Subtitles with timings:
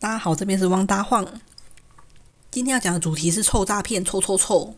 [0.00, 1.26] 大家好，这边是汪大晃。
[2.52, 4.72] 今天要讲的主题是臭诈骗，臭臭臭，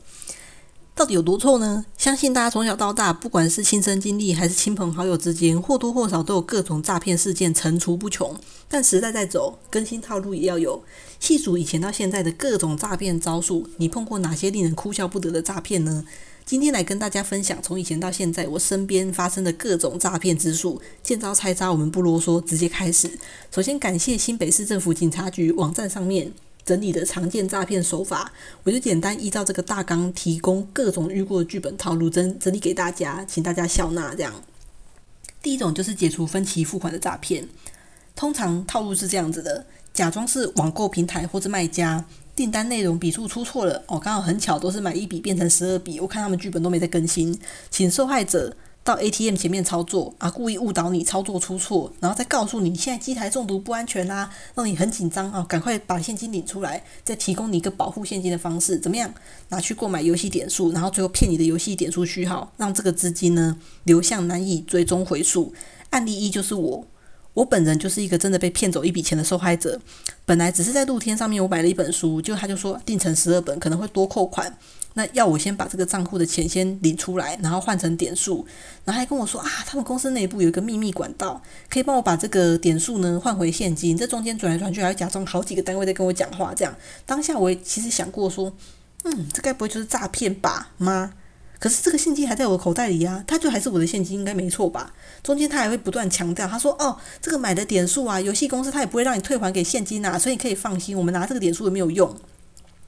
[0.95, 1.85] 到底有多臭呢？
[1.99, 8.35] 相信大家从小到大，不管是亲身经历还是亲朋好友之间，或多或少都有各种诈骗事件层出不穷。
[8.67, 10.83] 但时代在走，更新套路也要有。
[11.19, 16.03] 细数以前到现在的各种诈骗招数，你碰过哪些令人哭笑不得的诈骗呢？
[16.51, 23.09] 今天来跟大家分享，从以前到现在，我身边发生的各种诈骗之术，见招拆招，我们不啰嗦，直接开始。
[23.53, 26.33] 首先感谢新北市政府警察局网站上面
[26.65, 28.33] 整理的常见诈骗手法，
[28.65, 34.13] 我就简单依照这个大纲，提供各种遇过的剧本套路，整整理给大家，请大家笑纳。
[34.17, 34.43] 这样，
[35.41, 37.47] 第一种就是解除分期付款的诈骗，
[38.17, 42.05] 通常套路是这样子的：假装是网购平台或者卖家。
[42.41, 59.13] 订单内容笔数出错了哦，刚好很巧都是买一笔变成十二笔，我看他们剧本都没在更新，请受害者到 ATM 前面操作啊，故意误导你操作出错，然后再告诉你现在机台中毒不安全啦，让你很紧张啊，赶快把现金领出来，再提供你一个保护现金的方式，怎么样？
[59.51, 65.53] 拿去购买游戏点数，然后最后骗你的游戏点数序号，让这个资金呢流向难以追踪回溯。
[65.91, 66.87] 案例一就是我。
[67.41, 69.81] 我本人就是一个真的被骗走一笔钱的受害者。
[70.27, 74.55] 本来只是在露天上面我买了一本书，就他就说订成十二本可能会多扣款，
[74.93, 78.47] 那要我先把这个账户的钱先领出来，然后换成点数，
[78.85, 83.97] 然后还跟我说啊，他们公司内部有一个秘密管道，可以帮我把这个点数呢换回现金。
[83.97, 86.77] 这中间转来转去，还要假装好几个单位在跟我讲话，这样
[87.07, 88.53] 当下我也其实想过说，
[89.05, 91.15] 嗯，这该不会就是诈骗吧吗？
[91.61, 94.93] 可是这个现金还在我口袋里呀，他就还是我的现金，应该没错吧？
[95.23, 102.13] 中间他还会不断强调，他说：“哦，这个买的点数啊，游戏公司他也不会让你退还给现金啊，所以你可以放心，我们拿这个点数也没有用。”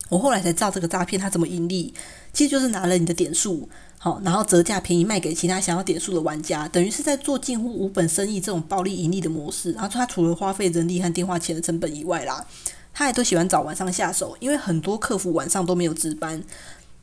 [0.09, 1.95] 我后来才知道这个诈骗他怎么盈利，
[2.33, 9.73] 其实就是拿了你的点数，好，然后折价便宜卖给其他想要点数的玩家，等于是在做近乎无本生意这种暴利盈利的模式。
[9.73, 12.45] 然后他除了花费人力和电话钱的成本以外啦，
[12.93, 16.43] 他也都喜欢找晚上下手，因为很多客服晚上都没有值班。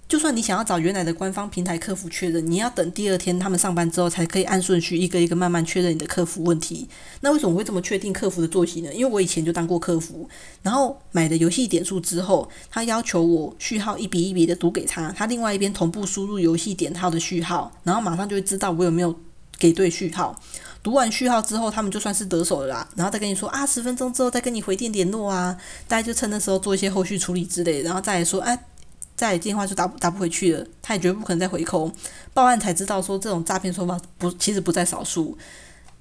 [0.09, 6.89] 就算你想要找原来的官方平台客服确认，你要等第二天他们上班之后才可以按顺序一个一个慢慢确认你的客服问题。
[7.21, 8.91] 那为什么会这么确定客服的作息呢？
[8.91, 10.27] 因为我以前就当过客服，
[10.63, 19.15] 然后买的游戏点数之后，他要求我序号一笔一笔的读给他，他另外一边同步输入游戏点号的序号，然后马上就会知道我有没有
[19.59, 20.35] 给对序号。
[20.81, 25.55] 读完序号之后，他们就算是得手了啦，然后再跟你说啊，十分钟之后再跟你回电联络啊，
[25.87, 28.59] 大家就趁那时候做一些后续处理之类，然后再来说哎。
[29.19, 31.91] 再电话就打打不回去了，他也绝对不可能再回扣。
[32.33, 35.37] 报案才知道说这种诈骗手法不，其实不在少数。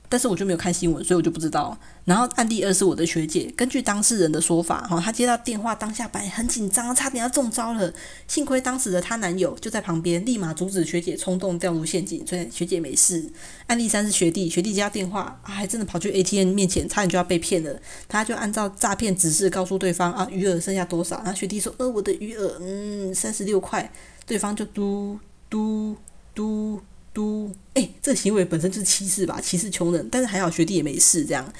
[0.08, 1.76] 但是我就没有看新闻，所以我就不知道。
[2.04, 7.92] 然后案例二是我的学姐，根据当事人的说法，哈，她接到电话当下本来很紧张，差点要中招了。
[8.26, 13.30] 幸亏当时的她男友就在旁边，立马阻止学姐冲动掉入陷阱，所以学姐没事。
[13.66, 17.78] 案例三是学弟，学弟接到电话啊，还真的跑去 ATM 面前，差点就要被骗了。
[18.08, 21.16] 他就按照诈骗指示告诉对方啊，余额剩下多少？
[21.18, 23.90] 然后学弟说，呃，我的余额，嗯，三十六块。
[24.26, 25.96] 对方就嘟嘟
[26.34, 26.80] 嘟。
[27.18, 30.08] 都哎，这行为本身就是歧视吧，歧视穷人。
[30.08, 31.52] 但是还好学弟也没事这样。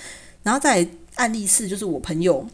[0.44, 2.46] 然后在案例四，就是我朋友，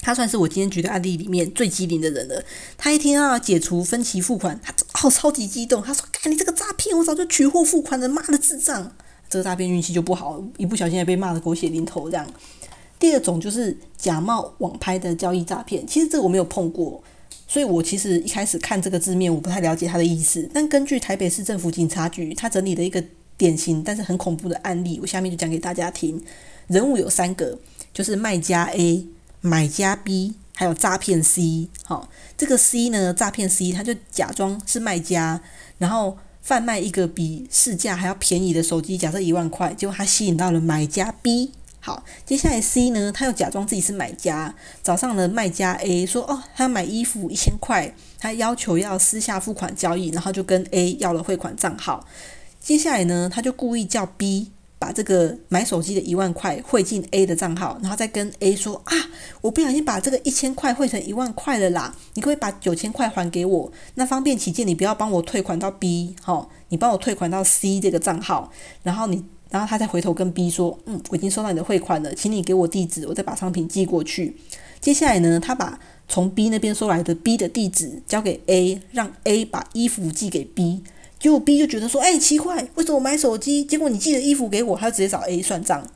[0.00, 2.42] 他算是我今天举的案例里面最机灵的人了。
[2.78, 4.72] 他一听到解除分期付款，他
[5.06, 8.90] 哦超级激动，他说：“看你这个诈骗，我早就取货付款了，妈的智障！”
[9.28, 12.26] 这个诈骗运气就不好，一不小心还被骂的狗血淋头这样。
[12.98, 17.04] 第二种就是假冒网拍的交易诈骗，其实这个我没有碰过。
[17.52, 20.48] 所以我其实一开始看这个字面，我不太了解它的意思。
[20.54, 23.04] 但根据台北市政府警察局他整理的一个
[23.36, 26.18] 典型但是很恐怖的案例，我下面就讲给大家听。
[26.68, 27.58] 人物有三个，
[27.92, 29.06] 就是卖家 A、
[29.42, 31.68] 买家 B，还有诈骗 C。
[31.84, 32.08] 好，
[32.38, 35.38] 这个 C 呢，诈骗 C，他就假装是卖家，
[35.76, 41.52] 然后贩卖一个比市价还要便宜的手机，假设一万块，结果他吸引到了买家 B。
[41.84, 44.54] 好，接下来 C 呢，他又假装自己是买家，
[44.84, 52.06] 找上了卖家 A，说哦，他买衣服一千块，他要求要私下付款交易，然后就跟 A 要了汇款账号。
[52.60, 58.94] 接下来呢，他就故意叫 B 把这个买手机的一万块汇进 A 的账号，然后再跟 A 说啊，
[59.40, 63.72] 我不小心把这个一千块汇成一万块了啦，你可以把九千块还给我？
[63.96, 68.52] 那方便起见，你不要帮我退款到 B，好，你帮我退款到 C 这个账号，
[68.84, 69.24] 然后你。
[69.52, 74.34] 然后他再回头跟 B 说：“嗯，我已经收到你的汇款了，请你给我地址，我再把商品寄过去。”
[74.80, 75.78] 接下来呢，他把
[76.08, 80.82] 从 B 那边收来的 B 的地址交给 A，让 A 把衣服寄给 B。
[81.20, 85.86] 结果 B 就觉得说：“哎，奇怪，为什么我买手机，结果你寄的衣服给我？”他就直接找 A 算账。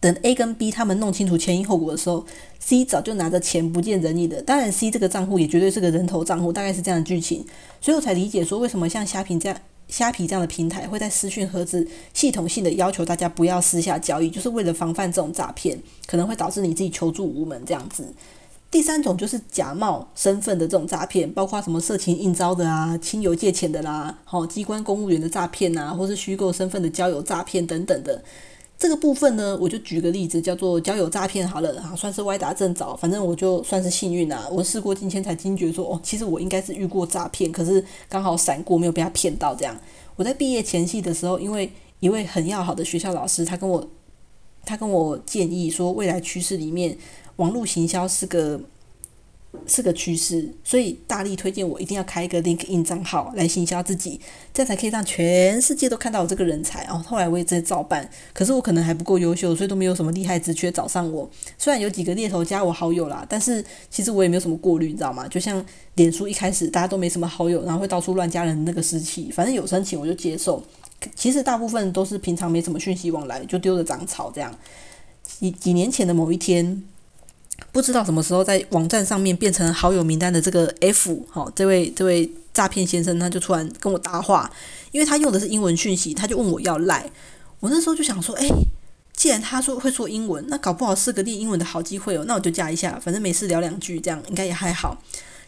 [0.00, 2.24] 等 A 跟 B 他们弄清楚前因后果的时候
[2.60, 4.40] ，C 早就拿着钱不见人影的。
[4.40, 7.44] 当然，C 这个账户也绝对是个人头账户，大概是这样的剧情。
[7.80, 9.58] 所以我才理解说，为什么像虾平这样。
[9.88, 18.12] 虾皮这样的平台会在私讯盒子系统性的要求大家不要私下交易，就是为了防范这种诈骗，可能会导致你自己求助无门这样子。
[18.70, 28.22] 第三种就是假冒身份的这种诈骗，包括什么色情应招的啊、亲友借钱的啦、好机关公务员的诈骗啊，或是虚构身份的交友诈骗等等的。
[28.78, 32.96] 这个部分呢，我就举个例子，叫做交友诈骗好了，算是歪打正着。
[32.96, 39.52] 反正我就算是幸运啊，我事过境迁才惊觉说，哦，其实我应该是遇过诈骗，可是刚好闪过，没有被他骗到。
[39.52, 39.76] 这样，
[40.14, 43.84] 我在毕业前夕的时候，因为一位很要好的学校老师，他跟我，
[44.64, 46.96] 他跟我建议说，未来趋势里面，
[47.36, 48.60] 网络行销是个。
[49.66, 54.20] 是个趋势，所以大力推荐我一定要开一个 LinkedIn 账号来行销自己，
[54.52, 57.02] 这样才可以让全世界都看到我这个人才哦。
[57.06, 61.28] 后来我也直接照办，可是我可能还不够优秀，所以都没有什么厉害职缺找上我。
[61.56, 65.26] 虽然有几个猎头加我好友啦，但是其实我也没有什么过滤，你知道吗？
[65.28, 70.62] 就像脸书一开始大家都没什么好友，然后会到处乱加人那个时期，反正有申请我就接受。
[71.14, 74.54] 其实大部分都是平常没什么讯息往来，就丢着长草这样。
[75.22, 76.82] 几几年前的某一天。
[77.72, 84.50] 不知道什么时候在网站上面变成好友名单的这个 F，好，这位这位诈骗先生他就突然跟我搭话，
[84.90, 87.10] 因为他用的是英文讯息，他就问我要赖。
[87.60, 88.48] 我那时候就想说，哎，
[89.14, 94.96] 既然他说会说英文，那搞不好是个练英文的好机会哦，那我就加一下，反正没事聊两句，这样应该也还好。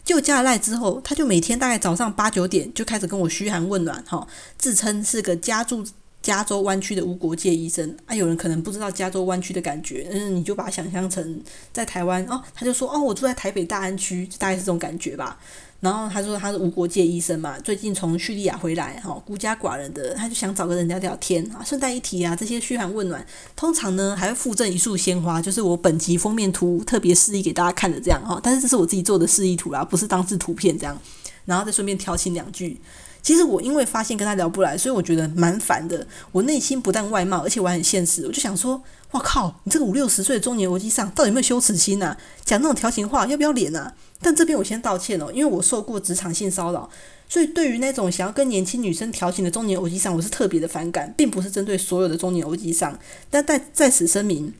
[0.05, 4.27] 就加了赖之后，他就每天大概早上八九点就开始跟我嘘寒问暖，哈，
[4.59, 5.87] 自称是个家住。
[6.23, 15.39] 加州湾区的无国界医生啊，有人可能不知道加州湾区的感觉，嗯，你就把它想象成在台湾哦，他就说哦，我住在台北大安区，大概是这种感觉吧。
[15.81, 21.65] 然后他说他是无国界医生嘛，最近从叙利亚回来，哈，孤家寡人的，他就想找个人聊聊天啊。
[21.65, 23.27] 顺带一提啊，这些嘘寒问暖，
[23.57, 28.39] 通常呢还会附赠一束鲜花，就是我本集封面图特别示意给大家看的这样哈。
[28.43, 31.01] 但是这是我自己做的示意图啦，不是当字图片这样。
[31.47, 32.79] 然后再顺便调情两句。
[33.23, 36.07] 其实我因为发现跟他聊不来，所以我觉得蛮烦的。
[36.33, 38.27] 我内心不但外貌，而且我很现实。
[38.27, 38.83] 我就想说，
[39.13, 42.17] 哇靠，你这个五六十岁的中年逻辑上，到底有没有羞耻心呐？
[42.45, 43.95] 讲那种调情话，要不要脸啊？
[44.23, 46.89] 但这边我先道歉哦，因为我受过职场性骚扰，
[47.29, 52.99] 所以对于那种想要跟年轻女生调情的中年欧基上，我是特别的反感，并不是针对所有的中年欧基上。
[53.31, 54.53] 但 在在此声明，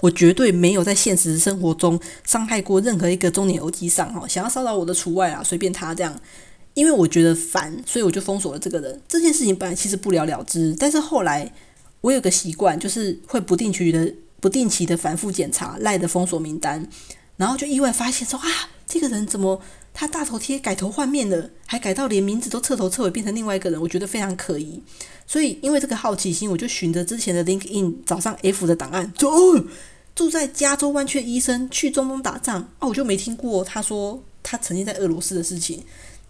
[0.00, 6.18] 我绝对没有在现实生活中伤害过任何一个中年欧基上哈，想要骚扰我的除外啊，随便他这样。
[6.74, 9.00] 因为我觉得烦，所以我就封锁了这个人。
[9.06, 11.52] 这件事情本来其实不了了之，但是后来
[12.00, 16.88] 我有个习惯，就是会不定期的、不定期的反复检查赖的封锁名单，
[17.36, 18.46] 然后就意外发现说啊，
[18.86, 19.60] 这个人怎么
[19.92, 24.82] 他大头贴改头换面了，还改到连名字都彻头彻尾变成另外一个人，我觉得非常可疑。
[25.26, 29.30] 所以因为这个好奇心，我就循着之前的 LinkedIn 找上 F 的档案，走，
[30.14, 35.82] 住在加州湾区的医生去中东打仗，哦，我就没听过他说他曾经在俄罗斯的事情。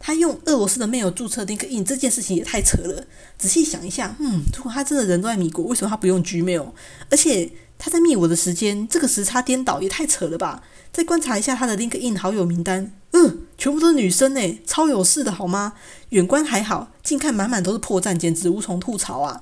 [0.05, 3.05] 他用俄罗斯的 mail 注册 link in 这件事情也太扯了。
[3.39, 6.73] 仔细想一下，嗯，如果他真的人都在米国，为什么他不用 Gmail？
[7.09, 10.61] 而且他在密我的时间，这个时差颠倒也太扯了吧？
[10.93, 15.75] 再观察一下他的 link in 好友名单，嗯，全部都是女生诶，超有事的好吗？
[16.09, 19.41] 远观还好，近看满满都是破绽，简直无从吐槽啊！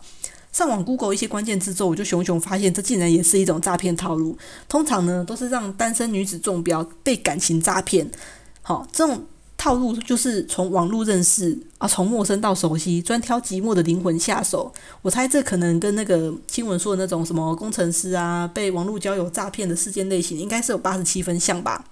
[0.52, 4.36] 上网 Google 一些关键字之后，我就熊熊发现，这竟然也是一种诈骗套路。
[4.68, 8.10] 通常呢，都是让单身女子中标，被感情诈骗。
[8.60, 9.24] 好，这种。
[9.60, 14.72] 套路就是从网络认识啊，从陌生到熟悉，专挑寂寞的灵魂下手。
[15.02, 21.84] 我猜这可能跟那个新闻说的那种什么工程师啊，被网络交友诈骗的事件类型，应该是有八十七分像吧。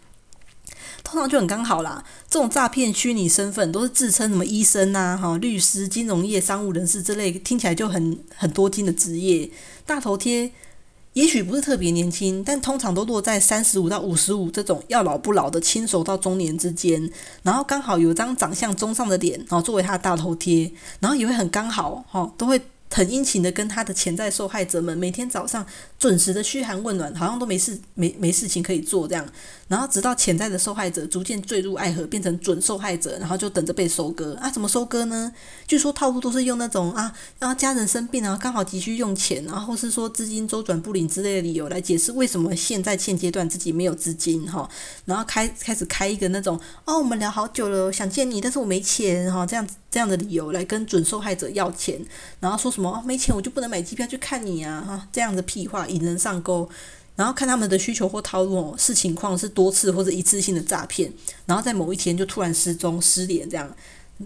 [1.05, 2.03] 通常就很刚好啦。
[2.31, 9.51] 这种诈骗虚拟身份都是自称什么医生啊、哈律师、金融业、商务人士之类，听起来就很很多金的职业，
[9.85, 10.51] 大头贴。
[11.19, 17.11] 也许不是特别年轻，但通常都落在三十五到五十五这种要老不老的轻熟到中年之间，
[17.43, 20.71] 然后刚好有张长相中上的脸，然后作为他的大头贴，
[21.01, 22.61] 然后也会很刚好，哈，都会。
[22.91, 25.65] 很殷勤的跟他的潜在受害者们每天早上
[25.99, 29.27] 准时的嘘寒问暖，好像都没事没没事情可以做这样，
[29.69, 34.51] 然后直到潜在的受害者逐渐坠入爱河，变成准受害者，然后就等着被收割啊？
[34.51, 35.33] 怎么收割呢？
[35.67, 44.69] 据说套路都是用那种啊，然后家人生病啊，刚好急需用钱，然后是说资金周转不灵之类的理由来解释为什么现在现阶段自己没有资金哈，
[45.05, 49.75] 然后开开始开一个那种哦，我们聊好久了，想见你，但是我没钱哈，这样子。
[49.91, 51.99] 这样的理由来跟准受害者要钱，
[52.41, 56.69] 然后说什么哦没钱我就不能买机票去看你啊哈，这样的屁话引人上钩，
[57.19, 61.13] 然后看他们的需求或套路是情况是多次或者一次性的诈骗，
[61.47, 63.69] 然后在某一天就突然失踪失联这样，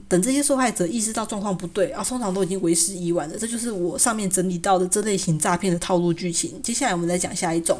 [0.06, 3.38] 等这些受害者意识到状况不对啊，通常都已经为时已晚了。
[3.38, 6.60] 这就是我上面整理到的这类型诈骗的套路剧情。
[6.62, 7.78] 接下来我们再讲下一种，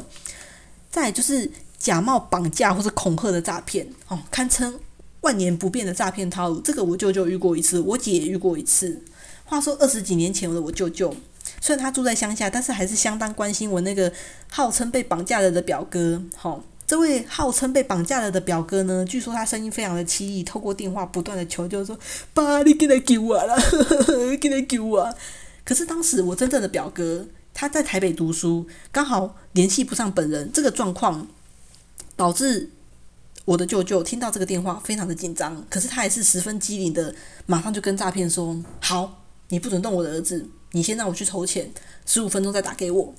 [0.89, 4.73] 再就是假冒绑架或者恐吓的诈骗哦，堪称。
[5.21, 9.01] 万年不变的诈骗套路，这个我舅舅遇过一次，我姐也遇过一次。
[9.45, 11.15] 话说二十几年前的我舅舅，
[11.63, 14.11] 虽然他住在乡下，但是还是相当关心我那个
[14.51, 16.21] 号称被绑架了的表哥。
[16.35, 21.97] 好，这位号称被绑架了的表哥呢，据说他声音非常的凄厉，透过电话不断的求救说
[22.35, 23.55] ：“爸，你给他救我了，
[24.41, 25.15] 给他救我。”
[25.63, 31.25] 可是当时我真正的表哥他在台北读书，刚好联系不上本人，这个状况
[32.17, 32.71] 导致
[33.45, 37.15] 我的舅舅听到这个电话非常的紧张，可是他还是十分机灵的，
[37.45, 41.71] 马上就跟诈骗说：“好，你不准动我的儿子，你先让我去筹钱，
[42.05, 43.15] 十五分钟再打给我。”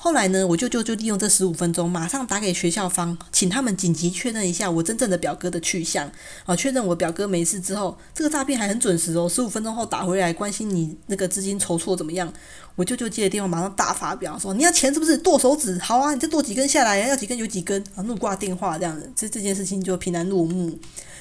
[0.00, 6.08] 后来呢，我舅舅就利用这十五分钟，马上打给学校方，请他们紧急确认一下我真正的表哥的去向。
[6.46, 12.32] 啊，确认我表哥没事之后，这个诈骗还很准时哦，十五分钟后打回来，关心你那个资金筹措怎么样。
[12.76, 15.18] 我舅舅接了电话，马上大发表说：“你要钱是不是？
[15.18, 20.78] 剁手指，好啊，你再剁几根下来，要几根有几根。”啊，怒挂电话这样子，这这件事情就平安落幕。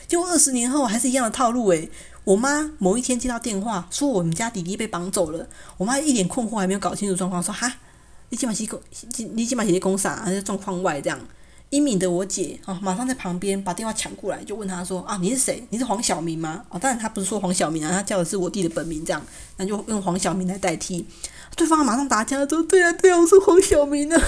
[0.08, 1.90] 结果二十年后还是一样的套路诶，
[2.28, 7.74] 我妈某一天接到电话，说我们家弟弟被绑走了，我妈一脸困惑，还没有搞清楚状况，说：“哈。”
[8.30, 8.78] 你起码是公，
[9.34, 10.18] 你起码是公啥？
[10.18, 11.18] 还是状况外这样？
[11.70, 15.66] 英敏的我姐啊，马上在旁边把电话抢过来，就问他说：“啊，你是谁？
[15.70, 21.06] 你是黄晓明吗？”哦，当然他不是说黄晓明啊，他叫的是我弟的本名，这样，那就用黄晓明来代替。
[21.56, 24.22] 对方马上打起来说：“对啊，对啊，我是黄晓明啊！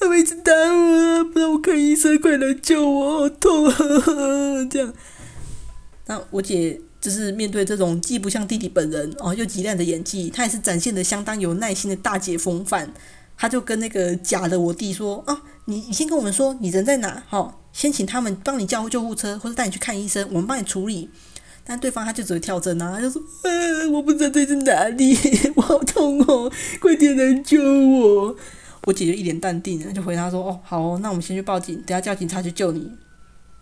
[0.00, 3.76] 他们一直打我，不让我看医生，快来救我，好痛啊！”
[4.68, 4.92] 这样，
[6.06, 6.80] 那我姐。
[7.06, 12.92] 就是面对这种既不像弟弟本人哦，又极烂的演技，他也是展现的相当有耐心的大姐风范。
[13.36, 21.08] 他就跟那个假的我弟说：“啊，你你先跟我们说你人在哪，哈，先请他们帮你叫救护车或者带你去看医生，我们帮你处理。”
[21.64, 25.16] 但对方他就只会跳针啊，就说：“呃，我不知道这是哪里，
[25.54, 28.34] 我好痛哦，快点来救我！”
[28.82, 32.90] 我姐就一脸淡定，就回答说：“哦，好，那我们先去报警，等下叫警察去救你。”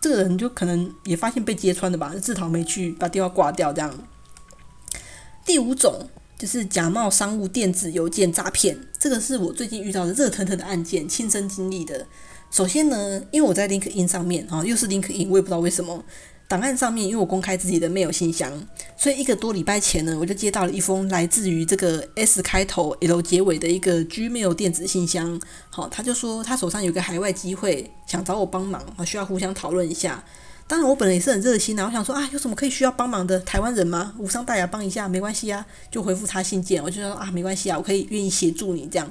[0.04, 3.72] 这个人就可能也发现被揭穿的吧，自讨没趣，把电话挂掉。
[3.72, 4.06] 这样，
[5.46, 12.06] 第五种就是假冒商务电子邮件诈骗，这个是我最近遇到的热腾腾的案件，亲身经历的。
[12.50, 16.04] 首先呢，因为我在 LinkedIn 上面啊，又是 LinkedIn，我也不知道为什么。
[16.46, 18.52] 档案上面，因为我公开自己的 mail 信箱，
[18.96, 25.40] 所以一个多礼拜前呢，我就接到了一封来自于这个 S 开头 L 结尾的一个 Gmail 电子信箱。
[25.70, 30.22] 好，他就说他手上有个海外机会，想找我帮忙，啊，需要互相讨论一下。
[30.66, 33.38] 当然，我本人也是很热心的，我想说啊，有什么可以需要帮忙的？
[33.40, 34.14] 台湾人吗？
[34.18, 36.82] 无伤大雅，帮一下没关系啊，就回复他信件。
[36.82, 39.10] 我就说啊，没关系啊，我可以愿意协助你这样。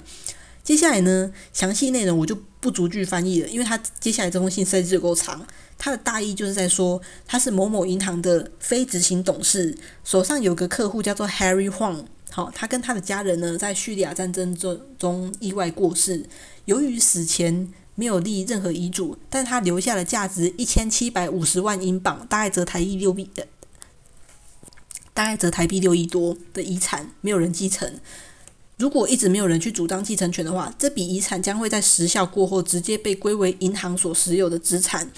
[0.64, 5.46] 接下来呢，详细内容我就不逐句翻译了，因为他接下来这封信实在是够长。
[5.78, 12.06] 他的大意就是在说，他是某某银行的非执行董事，手上有个客户叫做 Harry Huang。
[12.32, 14.56] 好，他跟他的家人呢，在叙利亚战争
[14.98, 16.26] 中意外过世，
[16.66, 23.48] 由于死前没有立任何遗嘱，但他留下了价值一千七百五十万英镑，大概折台币六亿的，
[25.14, 28.00] 大概折台币六亿多的遗产，没有人继承。
[28.84, 35.10] 如果一直没有人去主张继承权的话，这笔遗产将会在时效过后直接被归为银行所持有的资产。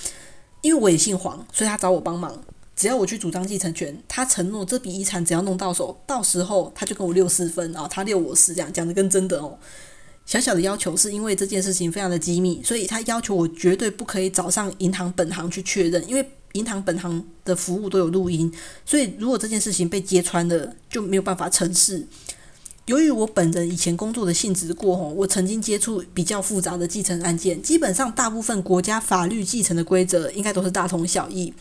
[0.62, 2.40] 因为我也姓黄，所以他找我帮忙。
[2.76, 9.58] 只要我去主张继承权，他承诺这笔遗产只要弄到手，到时候他就跟我六四分啊，他六我四，这样讲的跟真的哦。
[10.28, 18.54] 小小的要求是因为这件事情非常的机密，所以他要求我绝对不可以找上银行本行去确认，因为银行本行的服务都有录音，
[18.86, 22.06] 所以如果这件事情被揭穿了，就没有办法成事。
[22.86, 31.52] 由于我本人以前工作的性质过后，我曾经接触比较复杂的继承案件，基本上大部分国家法律继承的规则应该都是大同小异。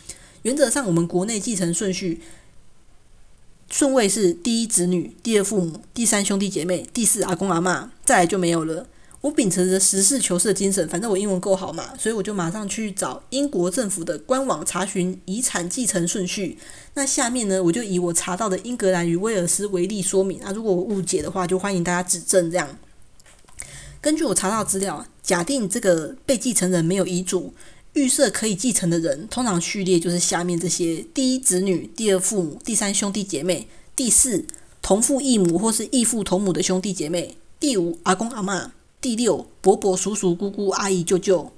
[0.43, 2.21] 原则上，我们国内继承顺序
[3.71, 8.87] 顺位是第一子女、第二父母、第三兄弟姐妹、第四阿公阿妈，再来就没有了。
[9.25, 16.59] 我秉承着实事求是的精神，反正我英文够好嘛，所以我就马上去找英国政府的官网查询遗产继承顺序。
[16.93, 22.51] 那下面呢，我就以我查到的英格兰与威尔斯为例说明啊，如果我误解的话，就欢迎大家指正。
[22.51, 22.77] 这样，
[23.99, 27.51] 根据我查到资料，假定这个被继承人没有遗嘱，
[27.93, 34.45] 预设可以继承的人，通常序列就是下面这些：第一子女、第二父母、第三兄弟姐妹、第四
[34.83, 38.73] 同父异母或是异父同母的兄弟姐妹、第五阿公阿妈。
[39.01, 41.51] 第六，伯伯、叔叔、姑姑、阿姨、舅舅。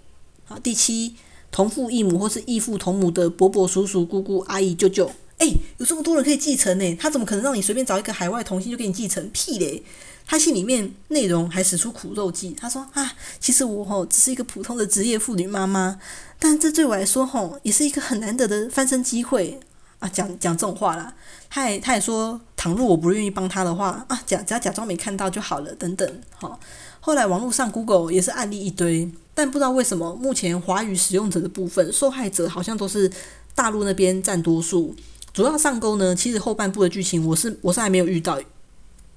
[0.46, 1.15] 好，第七，
[1.51, 5.12] 同父异母或是异父同母的伯伯、叔叔、姑姑、阿姨、舅舅。
[5.38, 6.96] 哎，有这么多人可以继承呢？
[6.96, 9.29] 他怎么可能让你随便找一个海外同性就给你继承？
[9.29, 9.84] 屁嘞！
[10.25, 12.51] 他信里面内容还使出苦肉计。
[12.60, 16.00] 他说啊，其实我吼只是一个普通的职业妇女妈妈，
[16.39, 19.60] 但这对我来说吼也是一个很难得的翻身机会
[20.00, 20.10] 啊！
[20.10, 21.13] 讲讲这种话啦。
[21.50, 26.60] 他也他也说，倘若我不愿意帮他的话啊，假只要假装没看到就好了，等等，好。
[27.08, 33.10] 后来网络上 Google 也是案例一堆，但不知道为什么目前华语使用者的部分受害者好像都是
[33.56, 34.94] 大陆那边占多数。
[35.32, 38.38] 主要上钩呢，其实后半部的剧情我是我是还没有遇到。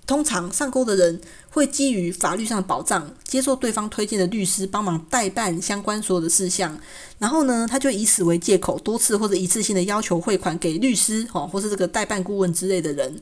[0.06, 1.20] 通常上钩的人
[1.50, 6.78] 会基于法律上的保障，接受对方推荐的律师帮忙代办相关所有的事项，
[7.18, 13.18] 然后呢，他就以此为借口，多次或者一次性的要求汇款给律师，哦，或是这个代办顾问之类的人。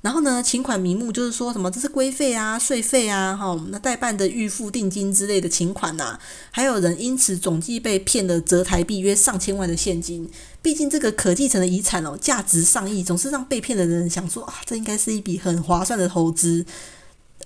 [0.00, 6.16] 然后呢，请款名目就是说什么这是规费啊、税费啊，哈，那代办的预付定金之类的请款呐，
[6.52, 10.30] 还有人因此总计被骗了折台币约上千万的现金。
[10.62, 16.64] 毕竟这个可继承的遗产哦，价值上亿，总是让被骗的人想说啊，这应该是一笔很划算的投资。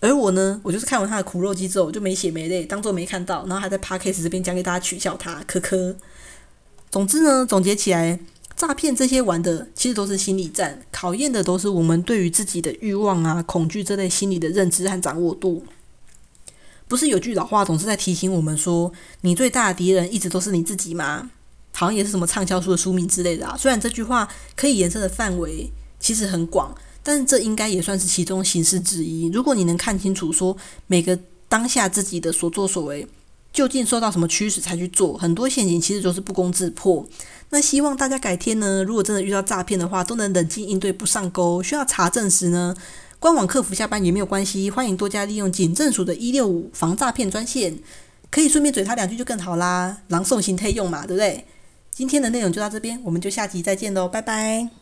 [0.00, 5.96] 而我呢，我就是看完他的苦肉计之后，我就没血没泪，当做没看到，然后还在 p a r k a s 这边讲给大家取笑他，科科。
[6.90, 8.20] 总之呢，总结起来。
[8.56, 15.64] 诈骗这些玩的其实都是心理战，考验的都是我们对于自己的欲望啊、恐惧这类心理的认知和掌握度。
[16.86, 18.92] 不是有句老话总是在提醒我们说，
[19.22, 21.30] 你最大的敌人一直都是你自己吗？
[21.72, 23.56] 好像也是什么畅销书的书名之类的啊。
[23.56, 29.28] 虽然这句话可以延伸的范围其实很广，但是这应该也算是其中形式之一。
[29.32, 30.56] 如果你能看清楚说
[30.86, 31.18] 每个
[31.48, 33.06] 当下自己的所作所为。
[33.52, 35.16] 究竟受到什么驱使才去做？
[35.16, 37.06] 很多陷阱其实都是不攻自破。
[37.50, 41.62] 那希望大家改天呢，如果真的遇到诈骗的话，都能冷静应对，不上钩。
[41.62, 42.74] 需要查证时呢，
[43.18, 47.78] 官网客服下班也没有关系，欢迎多加利用警政署的一六五防诈骗专线，
[48.30, 49.98] 可以顺便嘴他两句就更好啦。
[50.08, 51.44] 狼送心推用嘛，对不对？
[51.90, 54.81] 今天的内容就到这边，我们就下集再见喽，拜拜。